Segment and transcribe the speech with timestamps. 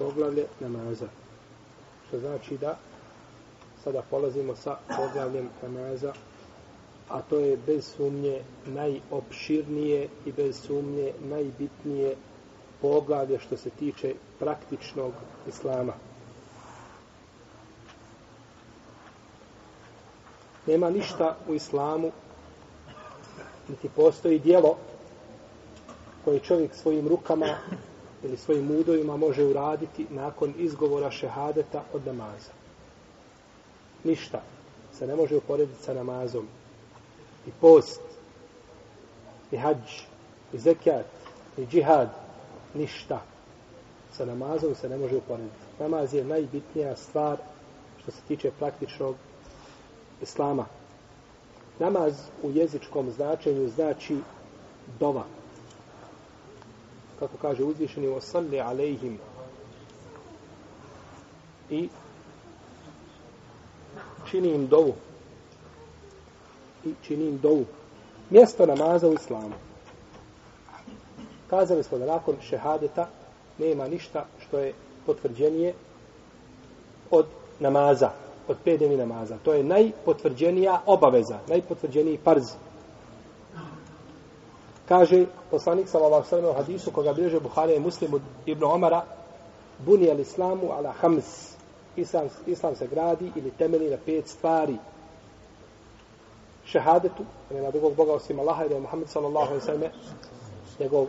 [0.00, 1.06] poglavlje namaza.
[2.08, 2.78] Što znači da
[3.84, 6.12] sada polazimo sa poglavljem namaza,
[7.08, 12.16] a to je bez sumnje najopširnije i bez sumnje najbitnije
[12.80, 15.12] poglavlje što se tiče praktičnog
[15.48, 15.92] islama.
[20.66, 22.10] Nema ništa u islamu,
[23.68, 24.76] niti postoji dijelo
[26.24, 27.46] koje čovjek svojim rukama
[28.22, 32.52] ili svojim udojima može uraditi nakon izgovora šehadeta od namaza.
[34.04, 34.42] Ništa
[34.92, 36.46] se ne može uporediti sa namazom.
[37.46, 38.00] I post,
[39.50, 40.02] i hađ,
[40.52, 41.06] i zekijat,
[41.58, 42.08] i džihad,
[42.74, 43.20] ništa
[44.12, 45.56] sa namazom se ne može uporediti.
[45.78, 47.38] Namaz je najbitnija stvar
[48.02, 49.16] što se tiče praktičnog
[50.22, 50.66] islama.
[51.78, 54.16] Namaz u jezičkom značenju znači
[55.00, 55.24] dova.
[57.20, 59.18] Kako kaže uzvišeni o salli alejhim.
[61.70, 61.88] I
[64.30, 64.94] čini im dovu.
[66.84, 67.64] I čini im dovu.
[68.30, 69.54] Mjesto namaza u islamu.
[71.50, 73.08] Kazali smo da nakon šehadeta
[73.58, 74.74] nema ništa što je
[75.06, 75.74] potvrđenije
[77.10, 77.26] od
[77.60, 78.10] namaza
[78.50, 79.38] od pet dnevni namaza.
[79.44, 82.44] To je najpotvrđenija obaveza, najpotvrđeniji parz.
[84.90, 89.04] Kaže poslanik sallallahu alejhi ve hadisu koga bilježe Buhari i Muslim od Ibn Omara
[89.78, 91.54] buni al islamu ala hams
[91.96, 94.76] islam, islam se gradi ili temelji na pet stvari
[96.64, 99.90] šehadetu nema drugog Boga osim Allaha i da je Muhammed sallallahu alejhi ve sellem
[100.80, 101.06] njegov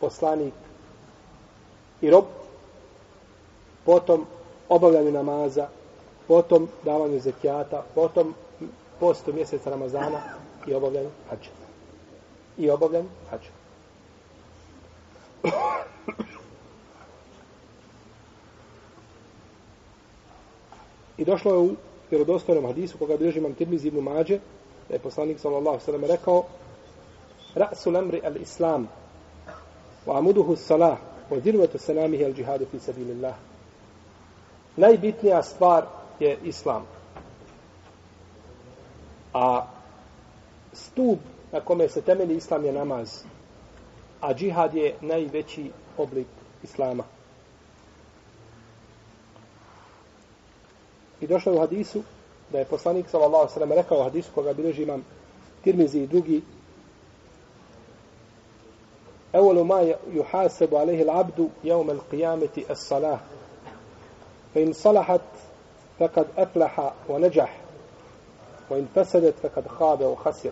[0.00, 0.54] poslanik
[2.00, 2.24] i rob
[3.84, 4.26] potom
[4.68, 5.68] obavljanje namaza
[6.28, 8.34] potom davanju zekijata, potom
[9.00, 10.20] postu mjeseca Ramazana
[10.66, 11.65] i obavljanju hađa.
[12.58, 13.50] I obavljanju hađa.
[21.18, 21.76] I došlo je u
[22.10, 24.38] vjerodostojnom hadisu koga bilježi imam Tirmiz ibn Mađe,
[24.88, 26.44] da je poslanik sallallahu sallam rekao
[27.54, 28.88] Ra'su lamri al-islam
[30.06, 30.98] wa amuduhu salah
[31.30, 33.34] wa zirvatu sanamihi al-đihadu fi sabilillah.
[34.76, 35.84] Najbitnija stvar
[36.20, 36.86] je islam.
[39.34, 39.66] A
[40.72, 41.18] stup
[41.51, 43.23] na kome se temelji islam je namaz.
[44.21, 46.27] A džihad je najveći oblik
[46.63, 47.03] islama.
[51.21, 52.03] I došlo u hadisu
[52.51, 55.05] da je poslanik sallallahu sallam rekao u hadisu koga bilježi imam
[55.63, 56.41] Tirmizi i drugi
[59.35, 63.19] أول ما يحاسب عليه العبد يوم القيامة الصلاة
[64.55, 65.21] فإن صلحت
[65.99, 67.57] فقد أفلح ونجح
[68.69, 70.51] وإن فسدت فقد خاب وخسر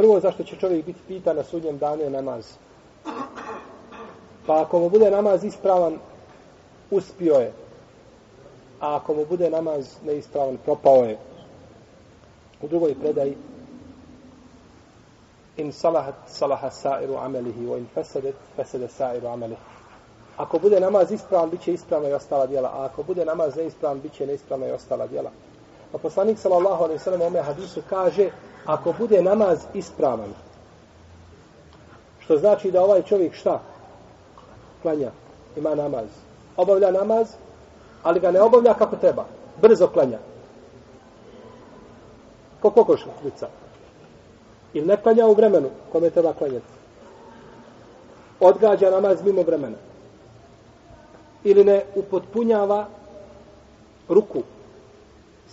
[0.00, 2.46] Prvo zašto će čovjek biti pitan na sudnjem danu je namaz.
[4.46, 5.98] Pa ako mu bude namaz ispravan,
[6.90, 7.52] uspio je.
[8.80, 11.18] A ako mu bude namaz neispravan, propao je.
[12.62, 13.36] U drugoj predaji
[15.56, 19.60] in salahat salaha sa'iru amelihi wa in fasadat fasada sa'iru amelihi.
[20.36, 22.68] Ako bude namaz ispravan, bit će ispravna i ostala djela.
[22.68, 25.30] A ako bude namaz neispravan, bit će neispravna i ostala djela.
[25.92, 28.30] Pa poslanik sallallahu alejhi ve sellem u ome hadisu kaže,
[28.66, 30.32] ako bude namaz ispravan,
[32.18, 33.60] što znači da ovaj čovjek šta?
[34.82, 35.10] Klanja,
[35.56, 36.06] ima namaz.
[36.56, 37.28] Obavlja namaz,
[38.02, 39.24] ali ga ne obavlja kako treba.
[39.62, 40.18] Brzo klanja.
[42.62, 43.48] Ko kokošnica.
[44.74, 46.66] Ili ne klanja u vremenu kome treba klanjati.
[48.40, 49.76] Odgađa namaz mimo vremena
[51.44, 52.86] ili ne upotpunjava
[54.08, 54.42] ruku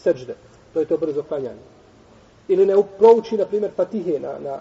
[0.03, 0.35] seđde.
[0.73, 1.65] To je to brzo klanjanje.
[2.47, 4.59] Ili ne prouči, na primjer, patihe na, na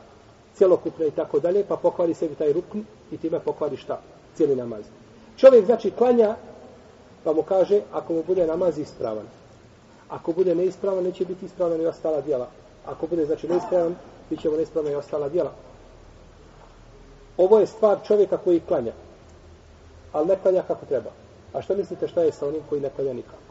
[0.56, 2.80] cjelokupne i tako dalje, pa pokvari sebi taj rukn
[3.10, 4.00] i time pokvari šta?
[4.36, 4.84] Cijeli namaz.
[5.36, 6.36] Čovjek, znači, klanja,
[7.24, 9.26] pa mu kaže, ako mu bude namaz ispravan.
[10.08, 12.48] Ako bude neispravan, neće biti ispravan i ostala djela.
[12.86, 13.96] Ako bude, znači, neispravan,
[14.30, 15.52] bit mu neispravan i ostala djela.
[17.36, 18.92] Ovo je stvar čovjeka koji klanja
[20.16, 21.10] ali ne klanja kako treba.
[21.52, 23.45] A što mislite šta je sa onim koji ne klanja nikako?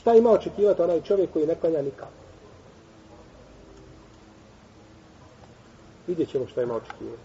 [0.00, 2.12] Šta ima očekivati onaj čovjek koji ne klanja nikako?
[6.06, 7.22] Vidjet ćemo šta ima očekivati.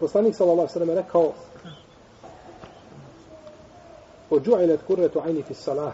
[0.00, 1.32] Poslanik sallallahu sallam je rekao
[4.30, 5.92] Ođu'ilet kurretu ajni fi salah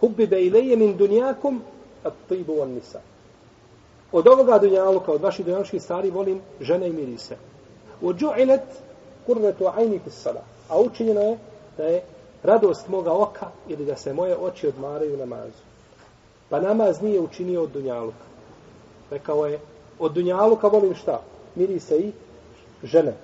[0.00, 1.62] Hubbibe ilaje min dunjakum
[2.04, 3.00] at tibu van nisa
[4.12, 7.36] od ovoga dunjaluka, od vaših dunjalučkih stvari, volim žene i mirise.
[8.00, 8.12] U
[9.26, 10.42] kurvetu ajni fis sada.
[10.68, 11.38] A učinjeno je
[11.76, 12.02] da je
[12.42, 15.62] radost moga oka ili da se moje oči odmaraju namazu.
[16.48, 18.24] Pa namaz nije učinio od dunjaluka.
[19.10, 19.60] Rekao je,
[19.98, 21.22] od dunjaluka volim šta?
[21.54, 22.12] Miri se i
[22.82, 23.14] žene.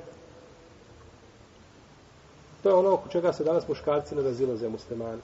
[2.62, 5.21] To je ono oko čega se danas muškarci ne razilaze muslimani.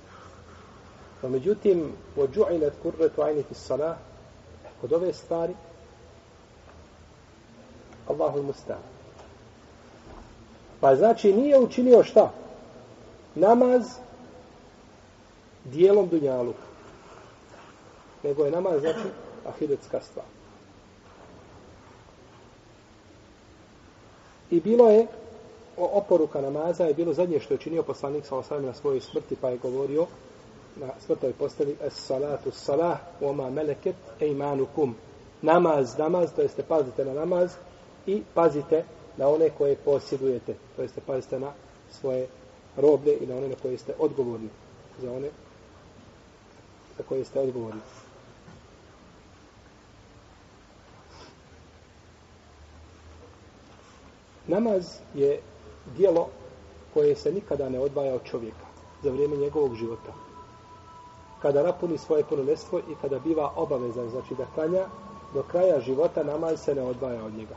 [1.21, 3.99] Pa međutim, od džu'inet kurvetu ajni fis sada,
[4.81, 5.55] kod ove stvari,
[8.09, 8.94] Allahu mustan.
[10.85, 12.33] Pa znači nije učinio šta?
[13.35, 13.83] Namaz
[15.65, 16.63] dijelom dunjaluka.
[18.23, 19.09] Nego je namaz znači
[19.47, 20.27] ahiretska stvar.
[24.51, 25.07] I bilo je
[25.77, 29.37] o oporuka namaza je bilo zadnje što je činio poslanik sa osam na svojoj smrti
[29.41, 30.07] pa je govorio
[30.77, 34.95] na smrtoj postavi es salatu salah oma meleket eimanukum
[35.43, 37.51] namaz, namaz, to jeste pazite na namaz
[38.07, 38.85] i pazite
[39.17, 41.53] na one koje posjedujete, to jeste pazite na
[41.91, 42.27] svoje
[42.77, 44.49] roblje i na one na koje ste odgovorni
[45.03, 45.29] za one
[46.99, 47.81] za koje ste odgovorni.
[54.47, 55.41] Namaz je
[55.97, 56.29] dijelo
[56.95, 58.67] koje se nikada ne odvaja od čovjeka
[59.03, 60.13] za vrijeme njegovog života.
[61.43, 64.87] Kada napuni svoje punolestvo i kada biva obavezan, znači da klanja,
[65.35, 67.55] do kraja života namaz se ne odvaja od njega.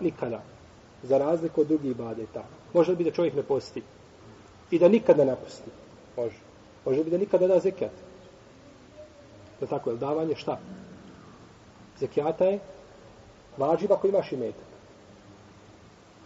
[0.00, 0.42] Nikada.
[1.02, 2.44] Za razliku od drugih badeta.
[2.72, 3.82] Može biti da čovjek ne posti.
[4.70, 5.70] I da nikad ne napusti.
[6.16, 6.36] Može.
[6.84, 7.92] Može biti da nikada da zekijat.
[9.60, 9.96] To tako je.
[9.96, 10.58] Davanje šta?
[11.98, 12.58] Zekijata je
[13.56, 14.70] važiv ako imaš imetak.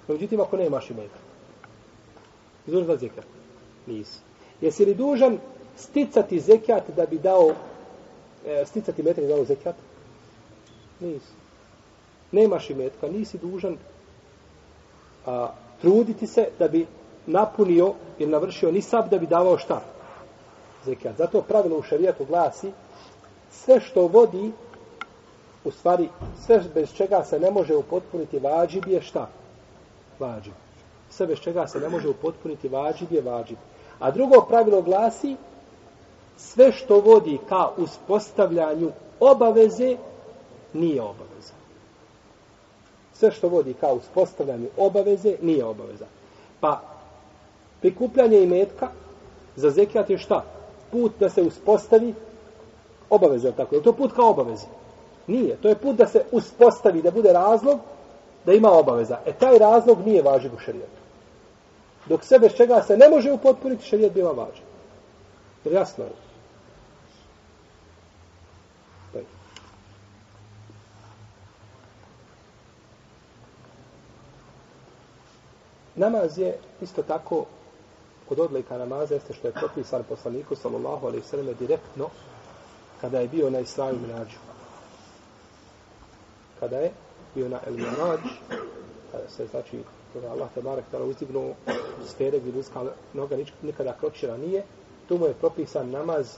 [0.08, 1.24] Međutim, ako ne imaš imetak.
[2.66, 3.26] Izvuš da zekijat?
[3.86, 4.18] Nisi.
[4.60, 5.38] Jesi li dužan
[5.76, 7.52] sticati zekijat da bi dao
[8.46, 9.76] e, sticati metak da dao zekijat?
[11.00, 11.32] Nisi.
[12.32, 13.76] Nemaš imetka, nisi dužan
[15.26, 15.48] a,
[15.80, 16.86] truditi se da bi
[17.26, 19.80] napunio ili navršio nisab da bi davao šta?
[20.84, 21.16] Zekijat.
[21.16, 22.72] Zato pravilo u šarijatu glasi
[23.50, 24.52] sve što vodi
[25.64, 26.08] u stvari
[26.46, 29.28] sve bez čega se ne može upotpuniti vađib je šta?
[30.18, 30.52] Vađib.
[31.10, 33.58] Sve bez čega se ne može upotpuniti vađib je vađib.
[33.98, 35.36] A drugo pravilo glasi
[36.36, 39.96] sve što vodi ka uspostavljanju obaveze
[40.72, 41.63] nije obaveza.
[43.24, 46.04] Sve što vodi ka uspostavljanju obaveze nije obaveza.
[46.60, 46.80] Pa
[47.80, 48.88] prikupljanje imetka
[49.56, 50.44] za zekijat je šta?
[50.90, 52.14] Put da se uspostavi
[53.10, 54.66] obaveza, tako je to put kao obaveza.
[55.26, 57.80] Nije, to je put da se uspostavi, da bude razlog
[58.46, 59.18] da ima obaveza.
[59.26, 61.00] E taj razlog nije važiv u šarijetu.
[62.06, 64.64] Dok sve bez čega se ne može upotpuniti, šarijet biva važiv.
[65.64, 66.10] Jer jasno je.
[76.04, 77.44] Namaz je isto tako
[78.28, 82.08] kod odlika namaza jeste što je propisan poslaniku sallallahu alaihi sallam direktno
[83.00, 84.36] kada je bio na Israju Mirađu.
[86.60, 86.90] Kada je
[87.34, 88.20] bio na El Mirađ,
[89.12, 89.78] kada se znači
[90.12, 91.54] kada Allah te barek tala uzdignu
[92.06, 94.64] sfere gdje ljudska noga nikada kročila nije,
[95.08, 96.36] tu mu je propisan namaz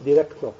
[0.00, 0.52] direktno.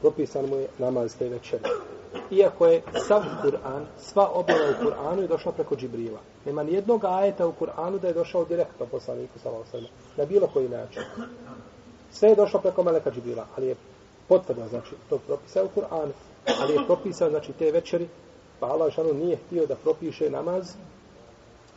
[0.00, 1.95] Propisan mu je namaz te večere
[2.30, 6.20] iako je sav Kur'an, sva objava u Kur'anu je došla preko Džibrila.
[6.44, 9.88] Nema ni jednog ajeta u Kur'anu da je došao direktno poslaniku sa Osama.
[10.16, 11.02] Na bilo koji način.
[12.10, 13.76] Sve je došlo preko Meleka Džibrila, ali je
[14.28, 16.12] potvrda, znači, to propisa u Kur'anu,
[16.60, 18.08] ali je propisao, znači, te večeri,
[18.60, 20.74] pa Allah šanu nije htio da propiše namaz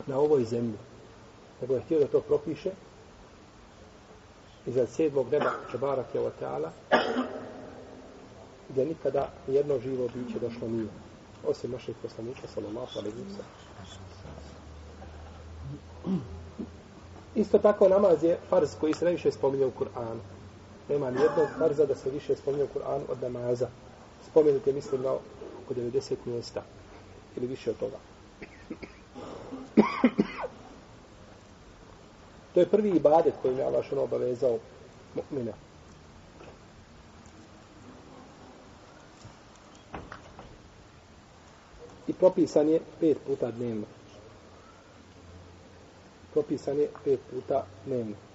[0.06, 0.78] na ovoj zemlji.
[1.60, 2.70] Nego je htio da to propiše
[4.66, 6.30] iza sedmog neba Čebarak je o
[8.70, 10.88] Teala gdje nikada jedno živo biće došlo nije.
[11.46, 13.42] Osim našeg poslanika, sallallahu alaihi wa
[17.34, 20.20] Isto tako namaz je farz koji se najviše spominje u Kur'anu.
[20.88, 23.68] Nema ni jednog farza da se više spominje u Kur'anu od namaza.
[24.30, 26.62] Spominjete, mislim, na oko 90 mjesta.
[27.36, 27.96] Ili više od toga.
[32.54, 34.58] to je prvi ibadet koji je Allah što obavezao
[35.16, 35.52] mu'mina.
[42.08, 43.86] I propisan je pet puta dnevno.
[46.32, 48.29] Propisan je pet puta dnevno.